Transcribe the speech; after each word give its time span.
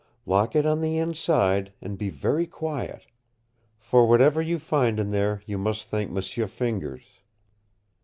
Lock 0.25 0.55
it 0.55 0.65
on 0.65 0.81
the 0.81 0.97
inside, 0.97 1.73
and 1.79 1.95
be 1.95 2.09
very 2.09 2.47
quiet. 2.47 3.05
For 3.77 4.07
whatever 4.07 4.41
you 4.41 4.57
find 4.57 4.99
in 4.99 5.11
there 5.11 5.43
you 5.45 5.59
must 5.59 5.89
thank 5.89 6.09
M'sieu 6.09 6.47
Fingers." 6.47 7.03